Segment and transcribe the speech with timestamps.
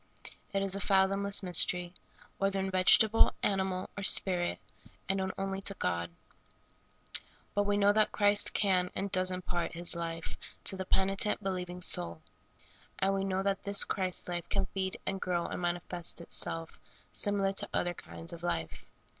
[0.51, 1.93] It is a fathomless mystery,
[2.39, 4.57] whether in vegetable, animal, or spirit,
[5.07, 6.09] and known only to God.
[7.53, 11.83] But we know that Christ can and does impart His life to the penitent,, believing
[11.83, 12.23] soul;
[12.97, 16.79] and we know that this Christ life can feed and grow and manifest itself
[17.11, 18.85] similiar to other kinds of life.